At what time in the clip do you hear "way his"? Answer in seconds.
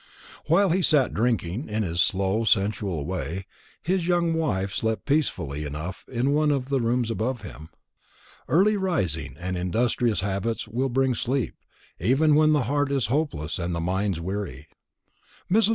3.05-4.07